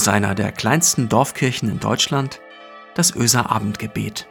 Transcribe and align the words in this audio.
aus 0.00 0.08
einer 0.08 0.34
der 0.34 0.50
kleinsten 0.50 1.10
Dorfkirchen 1.10 1.68
in 1.68 1.78
Deutschland, 1.78 2.40
das 2.94 3.14
Öser 3.14 3.50
Abendgebet. 3.50 4.26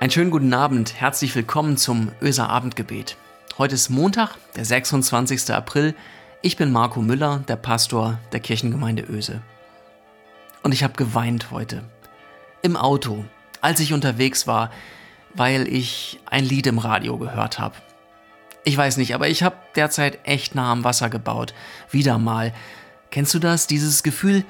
Einen 0.00 0.10
schönen 0.10 0.32
guten 0.32 0.52
Abend, 0.54 1.00
herzlich 1.00 1.36
willkommen 1.36 1.76
zum 1.76 2.10
Öser 2.20 2.48
Abendgebet. 2.48 3.16
Heute 3.58 3.76
ist 3.76 3.90
Montag, 3.90 4.34
der 4.56 4.64
26. 4.64 5.52
April. 5.52 5.94
Ich 6.42 6.56
bin 6.56 6.72
Marco 6.72 7.00
Müller, 7.00 7.44
der 7.46 7.54
Pastor 7.54 8.18
der 8.32 8.40
Kirchengemeinde 8.40 9.04
Öse. 9.04 9.40
Und 10.64 10.74
ich 10.74 10.82
habe 10.82 10.94
geweint 10.94 11.52
heute. 11.52 11.84
Im 12.62 12.76
Auto, 12.76 13.24
als 13.60 13.78
ich 13.78 13.92
unterwegs 13.92 14.48
war, 14.48 14.72
weil 15.36 15.68
ich 15.68 16.18
ein 16.26 16.44
Lied 16.44 16.66
im 16.66 16.78
Radio 16.78 17.18
gehört 17.18 17.58
habe. 17.58 17.76
Ich 18.64 18.76
weiß 18.76 18.96
nicht, 18.96 19.14
aber 19.14 19.28
ich 19.28 19.42
habe 19.42 19.56
derzeit 19.76 20.18
echt 20.24 20.54
nah 20.54 20.72
am 20.72 20.82
Wasser 20.82 21.08
gebaut. 21.08 21.54
Wieder 21.90 22.18
mal. 22.18 22.52
Kennst 23.10 23.32
du 23.34 23.38
das? 23.38 23.66
Dieses 23.66 24.02
Gefühl, 24.02 24.44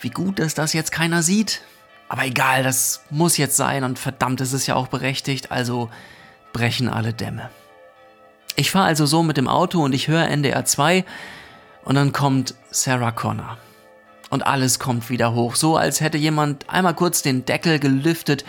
wie 0.00 0.10
gut, 0.10 0.38
dass 0.38 0.54
das 0.54 0.72
jetzt 0.72 0.92
keiner 0.92 1.22
sieht? 1.22 1.62
Aber 2.08 2.24
egal, 2.24 2.62
das 2.62 3.02
muss 3.10 3.36
jetzt 3.36 3.56
sein 3.56 3.82
und 3.82 3.98
verdammt, 3.98 4.40
es 4.40 4.52
ist 4.52 4.66
ja 4.66 4.74
auch 4.76 4.88
berechtigt, 4.88 5.50
also 5.50 5.90
brechen 6.52 6.88
alle 6.88 7.12
Dämme. 7.12 7.50
Ich 8.54 8.70
fahre 8.70 8.86
also 8.86 9.06
so 9.06 9.22
mit 9.22 9.36
dem 9.36 9.48
Auto 9.48 9.82
und 9.82 9.92
ich 9.92 10.08
höre 10.08 10.28
NDR 10.28 10.64
2 10.64 11.04
und 11.84 11.94
dann 11.94 12.12
kommt 12.12 12.54
Sarah 12.70 13.10
Connor. 13.10 13.58
Und 14.30 14.46
alles 14.46 14.78
kommt 14.78 15.08
wieder 15.08 15.34
hoch, 15.34 15.54
so 15.54 15.76
als 15.76 16.00
hätte 16.00 16.18
jemand 16.18 16.68
einmal 16.68 16.94
kurz 16.94 17.22
den 17.22 17.44
Deckel 17.44 17.78
gelüftet, 17.78 18.44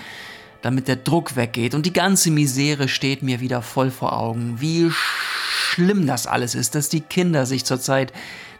damit 0.62 0.88
der 0.88 0.96
Druck 0.96 1.36
weggeht 1.36 1.76
und 1.76 1.86
die 1.86 1.94
ganze 1.94 2.32
Misere 2.32 2.88
steht 2.88 3.24
mir 3.24 3.40
wieder 3.40 3.62
voll 3.62 3.92
vor 3.92 4.18
Augen. 4.18 4.60
Wie 4.60 4.90
schlimm 4.92 6.08
das 6.08 6.28
alles 6.28 6.56
ist, 6.56 6.76
dass 6.76 6.90
die 6.90 7.02
Kinder 7.02 7.46
sich 7.46 7.66
zurzeit 7.66 8.12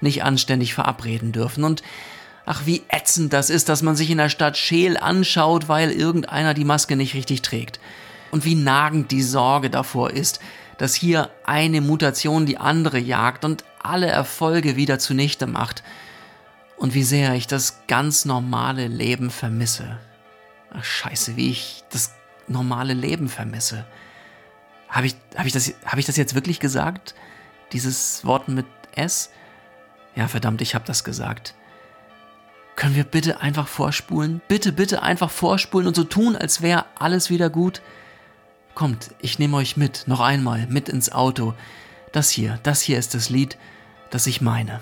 nicht 0.02 0.24
anständig 0.24 0.74
verabreden 0.74 1.32
dürfen 1.32 1.64
und 1.64 1.84
ach, 2.46 2.66
wie 2.66 2.84
ätzend 2.90 3.34
das 3.34 3.50
ist, 3.50 3.70
dass 3.70 3.84
man 3.84 3.96
sich 3.96 4.10
in 4.10 4.18
der 4.18 4.30
Stadt 4.30 4.58
Scheel 4.58 4.98
anschaut, 4.98 5.68
weil 5.68 5.92
irgendeiner 5.92 6.54
die 6.54 6.66
Maske 6.66 6.96
nicht 6.96 7.14
richtig 7.14 7.42
trägt. 7.42 7.80
Und 8.32 8.46
wie 8.46 8.56
nagend 8.56 9.12
die 9.12 9.22
Sorge 9.22 9.70
davor 9.70 10.12
ist, 10.12 10.40
dass 10.78 10.96
hier 10.96 11.30
eine 11.46 11.82
Mutation 11.82 12.46
die 12.46 12.58
andere 12.58 13.00
jagt 13.00 13.46
und 13.46 13.64
alle 13.82 14.08
Erfolge 14.08 14.76
wieder 14.76 15.00
zunichte 15.00 15.48
macht. 15.48 15.84
Und 16.78 16.94
wie 16.94 17.04
sehr 17.04 17.34
ich 17.34 17.48
das 17.48 17.82
ganz 17.88 18.26
normale 18.26 18.88
Leben 18.88 19.30
vermisse. 19.30 19.98
Ach, 20.72 20.84
scheiße, 20.84 21.36
wie 21.36 21.52
ich 21.52 21.84
das 21.90 22.14
normale 22.48 22.94
Leben 22.94 23.30
vermisse. 23.30 23.86
Habe 24.90 25.08
ich, 25.08 25.16
hab 25.36 25.46
ich, 25.46 25.54
das, 25.54 25.74
hab 25.86 25.98
ich 26.00 26.06
das 26.06 26.18
jetzt 26.18 26.36
wirklich 26.36 26.60
gesagt? 26.60 27.16
Dieses 27.74 28.24
Wort 28.26 28.48
mit 28.48 28.66
S? 28.96 29.32
Ja, 30.16 30.28
verdammt, 30.28 30.62
ich 30.62 30.76
habe 30.76 30.86
das 30.86 31.04
gesagt. 31.04 31.56
Können 32.76 32.96
wir 32.96 33.04
bitte 33.04 33.42
einfach 33.42 33.68
vorspulen? 33.68 34.42
Bitte, 34.48 34.72
bitte 34.72 35.04
einfach 35.04 35.32
vorspulen 35.32 35.88
und 35.88 35.96
so 35.96 36.04
tun, 36.04 36.36
als 36.36 36.62
wäre 36.62 36.86
alles 36.98 37.30
wieder 37.30 37.50
gut? 37.50 37.82
Kommt, 38.76 39.12
ich 39.20 39.40
nehme 39.40 39.58
euch 39.58 39.78
mit, 39.78 40.08
noch 40.08 40.20
einmal, 40.20 40.68
mit 40.68 40.88
ins 40.88 41.12
Auto. 41.12 41.54
Das 42.12 42.30
hier, 42.30 42.60
das 42.64 42.82
hier 42.82 43.00
ist 43.00 43.16
das 43.16 43.30
Lied, 43.30 43.58
das 44.12 44.28
ich 44.28 44.42
meine. 44.42 44.80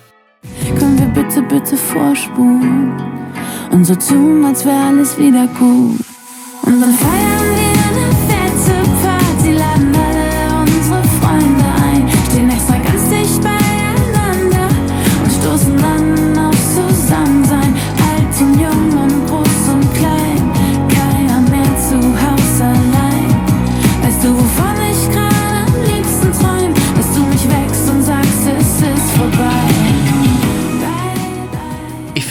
Können 0.78 1.00
wir 1.00 1.23
bitte, 1.23 1.41
bitte 1.41 1.78
vorspulen 1.78 3.24
und 3.75 3.83
so 3.83 3.95
tun, 3.95 4.45
als 4.45 4.63
wäre 4.63 4.85
alles 4.87 5.17
wieder 5.17 5.47
gut. 5.47 5.99
Und 6.61 6.81
dann 6.81 6.93
feiern 6.93 7.55
wir 7.57 7.64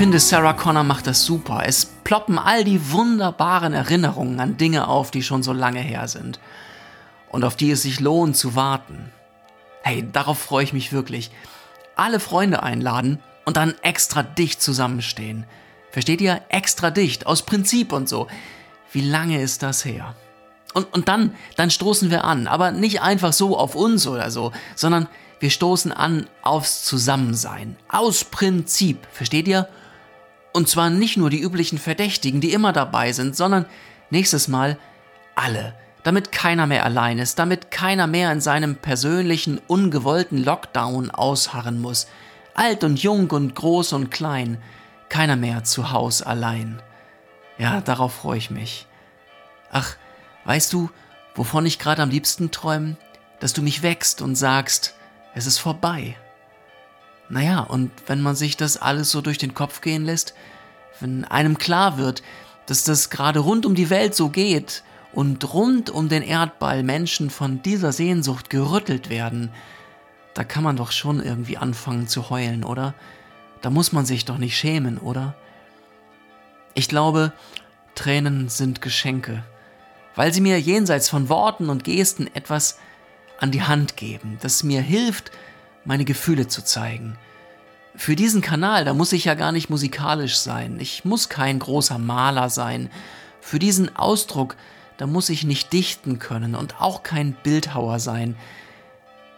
finde, 0.04 0.20
Sarah 0.20 0.53
Connor 0.53 0.84
macht 0.84 1.06
das 1.06 1.25
super. 1.25 1.62
Es 1.65 1.87
ploppen 1.87 2.38
all 2.38 2.62
die 2.62 2.92
wunderbaren 2.92 3.72
Erinnerungen 3.72 4.38
an 4.38 4.59
Dinge 4.59 4.87
auf, 4.87 5.10
die 5.10 5.22
schon 5.22 5.42
so 5.42 5.54
lange 5.54 5.81
her 5.81 6.09
sind. 6.09 6.41
Und 7.31 7.42
auf 7.42 7.56
die 7.56 7.70
es 7.70 7.81
sich 7.81 8.00
lohnt 8.00 8.37
zu 8.37 8.54
warten. 8.54 9.10
Hey, 9.82 10.06
darauf 10.12 10.38
freue 10.38 10.62
ich 10.62 10.75
mich 10.75 10.93
wirklich. 10.93 11.31
Alle 11.97 12.20
Freunde 12.20 12.62
einladen 12.62 13.19
und 13.47 13.56
dann 13.56 13.76
extra 13.81 14.22
dicht 14.22 14.60
zusammenstehen. 14.60 15.47
Versteht 15.91 16.20
ihr? 16.20 16.43
Extra 16.50 16.91
dicht, 16.91 17.26
aus 17.26 17.41
Prinzip 17.41 17.91
und 17.91 18.06
so. 18.06 18.26
Wie 18.93 19.09
lange 19.09 19.41
ist 19.41 19.62
das 19.62 19.87
her? 19.87 20.14
Und, 20.75 20.93
und 20.93 21.09
dann, 21.09 21.34
dann 21.56 21.70
stoßen 21.70 22.10
wir 22.10 22.25
an, 22.25 22.47
aber 22.47 22.72
nicht 22.72 23.00
einfach 23.00 23.32
so 23.32 23.56
auf 23.56 23.75
uns 23.75 24.06
oder 24.06 24.31
so, 24.31 24.53
sondern 24.75 25.09
wir 25.41 25.48
stoßen 25.48 25.93
an 25.93 26.28
aufs 26.43 26.84
Zusammensein. 26.84 27.76
Aus 27.88 28.25
Prinzip, 28.25 28.98
versteht 29.10 29.48
ihr? 29.48 29.66
Und 30.54 30.69
zwar 30.69 30.88
nicht 30.88 31.16
nur 31.16 31.31
die 31.31 31.41
üblichen 31.41 31.78
Verdächtigen, 31.78 32.41
die 32.41 32.53
immer 32.53 32.72
dabei 32.72 33.10
sind, 33.10 33.34
sondern 33.34 33.66
nächstes 34.10 34.47
Mal 34.47 34.78
alle. 35.34 35.75
Damit 36.04 36.31
keiner 36.31 36.69
mehr 36.69 36.84
allein 36.84 37.19
ist, 37.19 37.41
damit 37.41 37.72
keiner 37.72 38.06
mehr 38.06 38.31
in 38.31 38.41
seinem 38.41 38.76
persönlichen, 38.76 39.60
ungewollten 39.66 40.44
Lockdown 40.44 41.10
ausharren 41.10 41.81
muss. 41.81 42.06
Alt 42.54 42.84
und 42.84 43.03
jung 43.03 43.28
und 43.32 43.56
groß 43.56 43.94
und 43.94 44.12
klein, 44.12 44.59
keiner 45.09 45.34
mehr 45.34 45.64
zu 45.64 45.91
Haus 45.91 46.22
allein. 46.22 46.81
Ja, 47.59 47.81
darauf 47.81 48.14
freue 48.14 48.38
ich 48.38 48.53
mich. 48.53 48.87
Ach, 49.72 49.97
weißt 50.44 50.72
du, 50.72 50.88
wovon 51.34 51.66
ich 51.66 51.81
gerade 51.81 52.00
am 52.00 52.10
liebsten 52.10 52.53
träume? 52.53 52.97
Dass 53.41 53.54
du 53.54 53.62
mich 53.62 53.82
wächst 53.82 54.22
und 54.22 54.37
sagst, 54.37 54.94
es 55.34 55.47
ist 55.47 55.59
vorbei. 55.59 56.14
Naja, 57.28 57.60
und 57.60 57.90
wenn 58.06 58.20
man 58.20 58.36
sich 58.36 58.56
das 58.56 58.76
alles 58.76 59.10
so 59.10 59.20
durch 59.20 59.38
den 59.38 59.54
Kopf 59.54 59.80
gehen 59.80 60.04
lässt, 60.04 60.34
wenn 61.00 61.24
einem 61.24 61.58
klar 61.58 61.98
wird, 61.98 62.22
dass 62.66 62.84
das 62.84 63.10
gerade 63.10 63.40
rund 63.40 63.66
um 63.66 63.74
die 63.74 63.90
Welt 63.90 64.14
so 64.14 64.28
geht 64.28 64.82
und 65.12 65.52
rund 65.52 65.90
um 65.90 66.08
den 66.08 66.22
Erdball 66.22 66.82
Menschen 66.82 67.30
von 67.30 67.62
dieser 67.62 67.92
Sehnsucht 67.92 68.50
gerüttelt 68.50 69.10
werden, 69.10 69.50
da 70.34 70.44
kann 70.44 70.64
man 70.64 70.76
doch 70.76 70.90
schon 70.90 71.22
irgendwie 71.22 71.56
anfangen 71.56 72.08
zu 72.08 72.30
heulen, 72.30 72.64
oder? 72.64 72.94
Da 73.62 73.70
muss 73.70 73.92
man 73.92 74.04
sich 74.04 74.24
doch 74.24 74.38
nicht 74.38 74.58
schämen, 74.58 74.98
oder? 74.98 75.34
Ich 76.74 76.88
glaube, 76.88 77.32
Tränen 77.94 78.48
sind 78.48 78.82
Geschenke, 78.82 79.44
weil 80.16 80.32
sie 80.32 80.40
mir 80.40 80.60
jenseits 80.60 81.08
von 81.08 81.28
Worten 81.28 81.70
und 81.70 81.84
Gesten 81.84 82.28
etwas 82.34 82.78
an 83.38 83.52
die 83.52 83.62
Hand 83.62 83.96
geben, 83.96 84.38
das 84.42 84.64
mir 84.64 84.82
hilft, 84.82 85.30
meine 85.84 86.04
Gefühle 86.04 86.48
zu 86.48 86.62
zeigen. 86.64 87.16
Für 87.96 88.16
diesen 88.16 88.40
Kanal, 88.40 88.84
da 88.84 88.94
muss 88.94 89.12
ich 89.12 89.24
ja 89.24 89.34
gar 89.34 89.52
nicht 89.52 89.70
musikalisch 89.70 90.36
sein, 90.36 90.78
ich 90.80 91.04
muss 91.04 91.28
kein 91.28 91.58
großer 91.58 91.98
Maler 91.98 92.50
sein. 92.50 92.90
Für 93.40 93.58
diesen 93.58 93.94
Ausdruck, 93.94 94.56
da 94.96 95.06
muss 95.06 95.28
ich 95.28 95.44
nicht 95.44 95.72
dichten 95.72 96.18
können 96.18 96.54
und 96.54 96.80
auch 96.80 97.02
kein 97.02 97.34
Bildhauer 97.34 98.00
sein. 98.00 98.36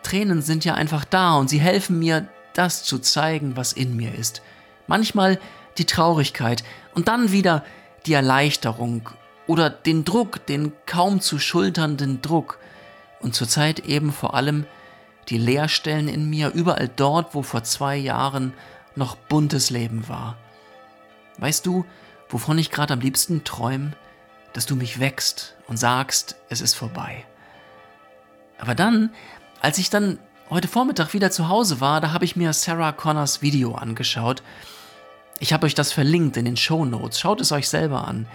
Tränen 0.03 0.41
sind 0.41 0.65
ja 0.65 0.75
einfach 0.75 1.05
da 1.05 1.35
und 1.35 1.51
sie 1.51 1.61
helfen 1.61 1.99
mir, 1.99 2.29
das 2.55 2.85
zu 2.85 2.99
zeigen, 2.99 3.57
was 3.57 3.73
in 3.73 3.97
mir 3.97 4.15
ist. 4.15 4.41
Manchmal 4.87 5.39
die 5.77 5.85
Traurigkeit 5.85 6.65
und 6.95 7.09
dann 7.09 7.33
wieder 7.33 7.65
die 8.07 8.15
Erleichterung 8.15 9.11
oder 9.47 9.69
den 9.69 10.05
Druck, 10.05 10.47
den 10.47 10.73
kaum 10.87 11.21
zu 11.21 11.39
schulternden 11.39 12.23
Druck 12.23 12.59
und 13.21 13.35
zurzeit 13.35 13.81
eben 13.81 14.13
vor 14.13 14.35
allem 14.35 14.65
die 15.29 15.39
Leerstellen 15.39 16.09
in 16.09 16.29
mir, 16.31 16.53
überall 16.53 16.89
dort, 16.89 17.35
wo 17.35 17.43
vor 17.43 17.65
zwei 17.65 17.97
Jahren 17.97 18.53
noch 18.95 19.17
buntes 19.17 19.71
Leben 19.71 20.09
war. 20.09 20.37
Weißt 21.39 21.67
du, 21.67 21.85
wovon 22.29 22.59
ich 22.59 22.71
gerade 22.71 22.95
am 22.95 23.01
liebsten 23.01 23.45
träume? 23.45 23.93
Dass 24.53 24.67
du 24.67 24.75
mich 24.75 25.01
wächst 25.01 25.55
und 25.69 25.77
sagst, 25.77 26.37
es 26.49 26.61
ist 26.61 26.75
vorbei. 26.75 27.25
Aber 28.59 28.75
dann, 28.75 29.11
als 29.61 29.79
ich 29.79 29.91
dann 29.91 30.19
heute 30.49 30.69
Vormittag 30.69 31.13
wieder 31.13 31.31
zu 31.31 31.49
Hause 31.49 31.81
war, 31.81 32.01
da 32.01 32.13
habe 32.13 32.25
ich 32.25 32.37
mir 32.37 32.53
Sarah 32.53 32.93
Connors 32.93 33.43
Video 33.43 33.75
angeschaut. 33.75 34.43
Ich 35.41 35.53
habe 35.53 35.67
euch 35.67 35.75
das 35.75 35.93
verlinkt 35.93 36.39
in 36.39 36.47
den 36.47 36.57
Show 36.57 36.87
Notes. 36.87 37.21
Schaut 37.21 37.41
es 37.41 37.53
euch 37.53 37.69
selber 37.69 38.09
an. 38.09 38.27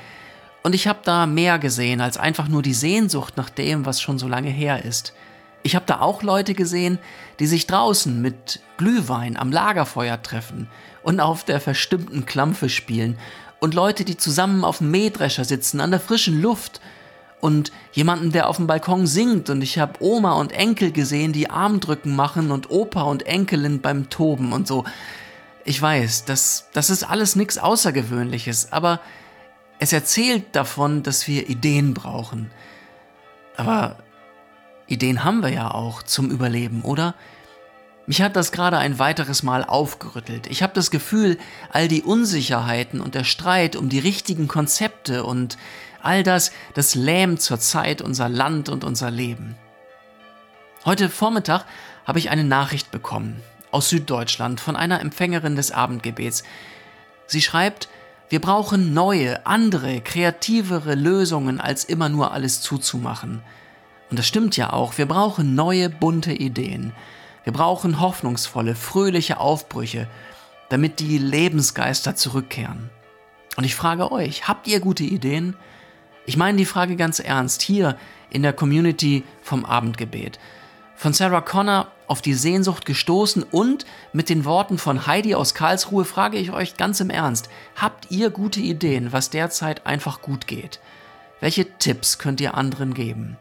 Und 0.61 0.75
ich 0.75 0.87
habe 0.87 0.99
da 1.03 1.25
mehr 1.25 1.57
gesehen 1.57 2.01
als 2.01 2.17
einfach 2.17 2.47
nur 2.47 2.61
die 2.61 2.75
Sehnsucht 2.75 3.35
nach 3.35 3.49
dem, 3.49 3.85
was 3.87 3.99
schon 3.99 4.19
so 4.19 4.27
lange 4.27 4.51
her 4.51 4.85
ist. 4.85 5.13
Ich 5.63 5.75
habe 5.75 5.85
da 5.85 6.01
auch 6.01 6.23
Leute 6.23 6.53
gesehen, 6.53 6.99
die 7.39 7.45
sich 7.45 7.67
draußen 7.67 8.21
mit 8.21 8.61
Glühwein 8.77 9.37
am 9.37 9.51
Lagerfeuer 9.51 10.21
treffen 10.21 10.67
und 11.03 11.19
auf 11.19 11.43
der 11.43 11.59
verstimmten 11.59 12.25
Klampfe 12.25 12.69
spielen 12.69 13.17
und 13.59 13.75
Leute, 13.75 14.03
die 14.05 14.17
zusammen 14.17 14.63
auf 14.63 14.79
dem 14.79 14.91
Mähdrescher 14.91 15.45
sitzen, 15.45 15.81
an 15.81 15.91
der 15.91 15.99
frischen 15.99 16.41
Luft 16.41 16.81
und 17.41 17.71
jemanden, 17.93 18.31
der 18.31 18.49
auf 18.49 18.57
dem 18.57 18.67
Balkon 18.67 19.05
singt 19.07 19.49
und 19.49 19.61
ich 19.61 19.77
habe 19.77 20.03
Oma 20.03 20.33
und 20.33 20.51
Enkel 20.51 20.91
gesehen, 20.91 21.31
die 21.31 21.49
Armdrücken 21.49 22.15
machen 22.15 22.51
und 22.51 22.71
Opa 22.71 23.03
und 23.03 23.25
Enkelin 23.25 23.81
beim 23.81 24.09
Toben 24.09 24.51
und 24.53 24.67
so. 24.67 24.83
Ich 25.63 25.79
weiß, 25.79 26.25
das, 26.25 26.69
das 26.73 26.89
ist 26.89 27.03
alles 27.03 27.35
nichts 27.35 27.59
Außergewöhnliches, 27.59 28.71
aber 28.71 28.99
es 29.79 29.93
erzählt 29.93 30.55
davon, 30.55 31.03
dass 31.03 31.27
wir 31.27 31.49
Ideen 31.49 31.93
brauchen. 31.93 32.51
Aber 33.57 33.97
Ideen 34.91 35.23
haben 35.23 35.41
wir 35.41 35.49
ja 35.49 35.71
auch 35.71 36.03
zum 36.03 36.29
Überleben, 36.29 36.81
oder? 36.83 37.15
Mich 38.07 38.21
hat 38.21 38.35
das 38.35 38.51
gerade 38.51 38.77
ein 38.77 38.99
weiteres 38.99 39.43
Mal 39.43 39.63
aufgerüttelt. 39.63 40.47
Ich 40.47 40.63
habe 40.63 40.73
das 40.73 40.91
Gefühl, 40.91 41.37
all 41.71 41.87
die 41.87 42.01
Unsicherheiten 42.01 42.99
und 42.99 43.15
der 43.15 43.23
Streit 43.23 43.75
um 43.75 43.89
die 43.89 43.99
richtigen 43.99 44.47
Konzepte 44.47 45.23
und 45.23 45.57
all 46.01 46.23
das, 46.23 46.51
das 46.73 46.95
lähmt 46.95 47.41
zurzeit 47.41 48.01
unser 48.01 48.27
Land 48.27 48.69
und 48.69 48.83
unser 48.83 49.11
Leben. 49.11 49.55
Heute 50.83 51.09
Vormittag 51.09 51.65
habe 52.05 52.19
ich 52.19 52.29
eine 52.29 52.43
Nachricht 52.43 52.91
bekommen 52.91 53.41
aus 53.71 53.89
Süddeutschland 53.89 54.59
von 54.59 54.75
einer 54.75 54.99
Empfängerin 54.99 55.55
des 55.55 55.71
Abendgebets. 55.71 56.43
Sie 57.27 57.41
schreibt, 57.41 57.87
wir 58.29 58.41
brauchen 58.41 58.93
neue, 58.93 59.45
andere, 59.45 60.01
kreativere 60.01 60.95
Lösungen, 60.95 61.59
als 61.61 61.85
immer 61.85 62.09
nur 62.09 62.31
alles 62.33 62.61
zuzumachen. 62.61 63.41
Und 64.11 64.19
das 64.19 64.27
stimmt 64.27 64.57
ja 64.57 64.73
auch, 64.73 64.97
wir 64.97 65.07
brauchen 65.07 65.55
neue, 65.55 65.89
bunte 65.89 66.33
Ideen. 66.33 66.91
Wir 67.45 67.53
brauchen 67.53 68.01
hoffnungsvolle, 68.01 68.75
fröhliche 68.75 69.39
Aufbrüche, 69.39 70.07
damit 70.69 70.99
die 70.99 71.17
Lebensgeister 71.17 72.15
zurückkehren. 72.15 72.89
Und 73.55 73.63
ich 73.63 73.73
frage 73.73 74.11
euch, 74.11 74.47
habt 74.49 74.67
ihr 74.67 74.81
gute 74.81 75.03
Ideen? 75.03 75.55
Ich 76.25 76.35
meine 76.35 76.57
die 76.57 76.65
Frage 76.65 76.97
ganz 76.97 77.19
ernst, 77.19 77.61
hier 77.61 77.97
in 78.29 78.43
der 78.43 78.53
Community 78.53 79.23
vom 79.41 79.65
Abendgebet. 79.65 80.39
Von 80.95 81.13
Sarah 81.13 81.41
Connor 81.41 81.87
auf 82.07 82.21
die 82.21 82.33
Sehnsucht 82.33 82.85
gestoßen 82.85 83.43
und 83.43 83.85
mit 84.11 84.29
den 84.29 84.43
Worten 84.43 84.77
von 84.77 85.07
Heidi 85.07 85.35
aus 85.35 85.53
Karlsruhe 85.53 86.03
frage 86.03 86.37
ich 86.37 86.51
euch 86.51 86.75
ganz 86.75 86.99
im 86.99 87.09
Ernst, 87.09 87.49
habt 87.75 88.11
ihr 88.11 88.29
gute 88.29 88.59
Ideen, 88.59 89.13
was 89.13 89.29
derzeit 89.29 89.85
einfach 89.87 90.21
gut 90.21 90.47
geht? 90.47 90.81
Welche 91.39 91.77
Tipps 91.77 92.19
könnt 92.19 92.41
ihr 92.41 92.55
anderen 92.55 92.93
geben? 92.93 93.37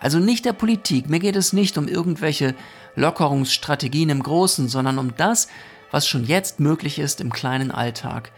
Also 0.00 0.18
nicht 0.18 0.44
der 0.46 0.54
Politik, 0.54 1.10
mir 1.10 1.20
geht 1.20 1.36
es 1.36 1.52
nicht 1.52 1.76
um 1.76 1.86
irgendwelche 1.86 2.54
Lockerungsstrategien 2.96 4.08
im 4.08 4.22
Großen, 4.22 4.68
sondern 4.68 4.98
um 4.98 5.14
das, 5.16 5.48
was 5.90 6.08
schon 6.08 6.24
jetzt 6.24 6.58
möglich 6.58 6.98
ist 6.98 7.20
im 7.20 7.30
kleinen 7.32 7.70
Alltag. 7.70 8.32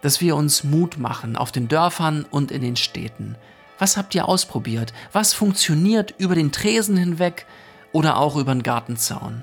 Dass 0.00 0.20
wir 0.20 0.36
uns 0.36 0.62
Mut 0.62 0.98
machen 0.98 1.34
auf 1.36 1.50
den 1.50 1.66
Dörfern 1.66 2.24
und 2.30 2.52
in 2.52 2.62
den 2.62 2.76
Städten. 2.76 3.34
Was 3.78 3.96
habt 3.96 4.14
ihr 4.14 4.28
ausprobiert? 4.28 4.92
Was 5.12 5.32
funktioniert 5.34 6.14
über 6.18 6.36
den 6.36 6.52
Tresen 6.52 6.96
hinweg 6.96 7.46
oder 7.92 8.18
auch 8.18 8.36
über 8.36 8.54
den 8.54 8.62
Gartenzaun? 8.62 9.42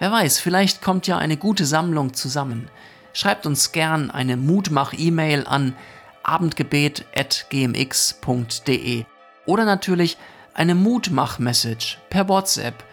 Wer 0.00 0.10
weiß, 0.12 0.38
vielleicht 0.40 0.82
kommt 0.82 1.06
ja 1.06 1.18
eine 1.18 1.36
gute 1.36 1.66
Sammlung 1.66 2.14
zusammen. 2.14 2.68
Schreibt 3.12 3.46
uns 3.46 3.70
gern 3.72 4.10
eine 4.10 4.36
Mutmach-E-Mail 4.36 5.46
an 5.46 5.76
abendgebet.gmx.de 6.22 9.04
oder 9.46 9.64
natürlich 9.64 10.18
eine 10.54 10.74
Mutmach-Message 10.74 11.98
per 12.10 12.28
WhatsApp, 12.28 12.84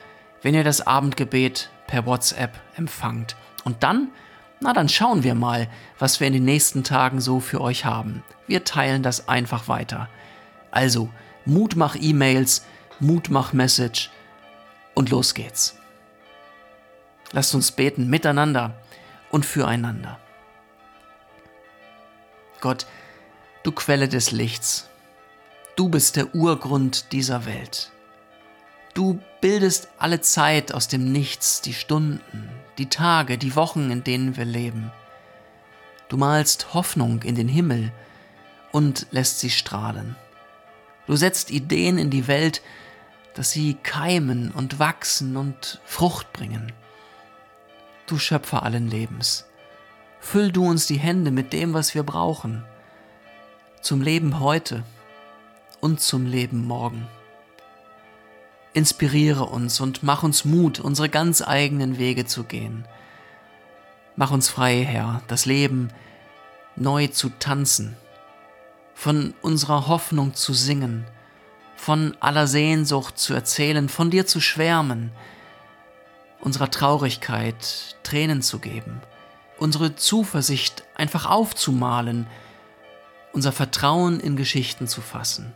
wenn 0.41 0.53
ihr 0.53 0.63
das 0.63 0.85
Abendgebet 0.85 1.69
per 1.87 2.05
WhatsApp 2.05 2.59
empfangt. 2.75 3.35
Und 3.63 3.83
dann, 3.83 4.09
na 4.59 4.73
dann 4.73 4.89
schauen 4.89 5.23
wir 5.23 5.35
mal, 5.35 5.67
was 5.99 6.19
wir 6.19 6.27
in 6.27 6.33
den 6.33 6.45
nächsten 6.45 6.83
Tagen 6.83 7.19
so 7.19 7.39
für 7.39 7.61
euch 7.61 7.85
haben. 7.85 8.23
Wir 8.47 8.63
teilen 8.63 9.03
das 9.03 9.27
einfach 9.27 9.67
weiter. 9.67 10.09
Also, 10.71 11.09
Mutmach-E-Mails, 11.45 12.65
Mutmach-Message 12.99 14.11
und 14.93 15.09
los 15.09 15.33
geht's. 15.33 15.77
Lasst 17.31 17.55
uns 17.55 17.71
beten 17.71 18.09
miteinander 18.09 18.75
und 19.29 19.45
füreinander. 19.45 20.19
Gott, 22.61 22.87
du 23.63 23.71
Quelle 23.71 24.07
des 24.07 24.31
Lichts, 24.31 24.89
Du 25.75 25.89
bist 25.89 26.15
der 26.15 26.33
Urgrund 26.33 27.11
dieser 27.11 27.45
Welt. 27.45 27.91
Du 28.93 29.19
bildest 29.41 29.89
alle 29.97 30.21
Zeit 30.21 30.73
aus 30.73 30.87
dem 30.87 31.11
Nichts, 31.11 31.59
die 31.59 31.73
Stunden, 31.73 32.49
die 32.77 32.85
Tage, 32.87 33.37
die 33.37 33.57
Wochen, 33.57 33.91
in 33.91 34.01
denen 34.01 34.37
wir 34.37 34.45
leben. 34.45 34.93
Du 36.07 36.15
malst 36.15 36.73
Hoffnung 36.73 37.23
in 37.23 37.35
den 37.35 37.49
Himmel 37.49 37.91
und 38.71 39.07
lässt 39.11 39.41
sie 39.41 39.49
strahlen. 39.49 40.15
Du 41.07 41.17
setzt 41.17 41.51
Ideen 41.51 41.97
in 41.97 42.09
die 42.09 42.29
Welt, 42.29 42.61
dass 43.33 43.51
sie 43.51 43.73
keimen 43.73 44.51
und 44.51 44.79
wachsen 44.79 45.35
und 45.35 45.81
Frucht 45.83 46.31
bringen. 46.31 46.71
Du 48.07 48.17
Schöpfer 48.17 48.63
allen 48.63 48.89
Lebens, 48.89 49.45
füll 50.21 50.53
du 50.53 50.65
uns 50.65 50.87
die 50.87 50.99
Hände 50.99 51.31
mit 51.31 51.51
dem, 51.51 51.73
was 51.73 51.95
wir 51.95 52.03
brauchen, 52.03 52.63
zum 53.81 54.01
Leben 54.01 54.39
heute 54.39 54.85
und 55.85 56.01
zum 56.01 56.25
Leben 56.25 56.65
morgen. 56.65 57.07
Inspiriere 58.73 59.45
uns 59.45 59.79
und 59.79 60.01
mach 60.01 60.23
uns 60.23 60.43
Mut, 60.43 60.79
unsere 60.79 61.09
ganz 61.09 61.43
eigenen 61.43 61.99
Wege 61.99 62.25
zu 62.25 62.43
gehen. 62.43 62.87
Mach 64.15 64.31
uns 64.31 64.49
frei, 64.49 64.83
Herr, 64.83 65.21
das 65.27 65.45
Leben 65.45 65.89
neu 66.75 67.05
zu 67.05 67.29
tanzen, 67.29 67.95
von 68.95 69.35
unserer 69.43 69.87
Hoffnung 69.87 70.33
zu 70.33 70.55
singen, 70.55 71.05
von 71.75 72.17
aller 72.19 72.47
Sehnsucht 72.47 73.19
zu 73.19 73.35
erzählen, 73.35 73.87
von 73.87 74.09
dir 74.09 74.25
zu 74.25 74.41
schwärmen, 74.41 75.11
unserer 76.39 76.71
Traurigkeit 76.71 77.95
Tränen 78.01 78.41
zu 78.41 78.57
geben, 78.57 79.03
unsere 79.59 79.95
Zuversicht 79.95 80.83
einfach 80.95 81.27
aufzumalen, 81.27 82.25
unser 83.33 83.51
Vertrauen 83.51 84.19
in 84.19 84.35
Geschichten 84.35 84.87
zu 84.87 85.01
fassen 85.01 85.53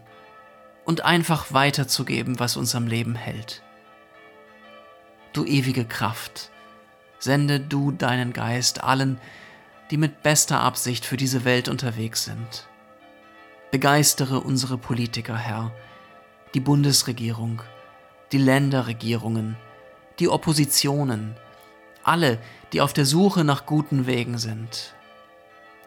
und 0.89 1.05
einfach 1.05 1.53
weiterzugeben, 1.53 2.39
was 2.39 2.57
uns 2.57 2.73
am 2.73 2.87
Leben 2.87 3.13
hält. 3.13 3.61
Du 5.33 5.45
ewige 5.45 5.85
Kraft, 5.85 6.49
sende 7.19 7.59
du 7.59 7.91
deinen 7.91 8.33
Geist 8.33 8.83
allen, 8.83 9.21
die 9.91 9.97
mit 9.97 10.23
bester 10.23 10.61
Absicht 10.61 11.05
für 11.05 11.15
diese 11.15 11.45
Welt 11.45 11.69
unterwegs 11.69 12.23
sind. 12.23 12.67
Begeistere 13.69 14.39
unsere 14.39 14.79
Politiker, 14.79 15.37
Herr, 15.37 15.71
die 16.55 16.59
Bundesregierung, 16.59 17.61
die 18.31 18.39
Länderregierungen, 18.39 19.57
die 20.17 20.27
Oppositionen, 20.27 21.35
alle, 22.03 22.39
die 22.73 22.81
auf 22.81 22.93
der 22.93 23.05
Suche 23.05 23.43
nach 23.43 23.67
guten 23.67 24.07
Wegen 24.07 24.39
sind. 24.39 24.95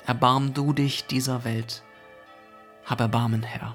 Erbarm 0.07 0.55
du 0.55 0.73
dich 0.73 1.07
dieser 1.07 1.43
Welt. 1.43 1.83
Hab 2.85 3.01
Erbarmen, 3.01 3.43
Herr. 3.43 3.75